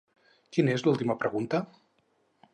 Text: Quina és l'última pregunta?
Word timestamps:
Quina 0.57 0.73
és 0.77 0.85
l'última 0.87 1.19
pregunta? 1.25 1.61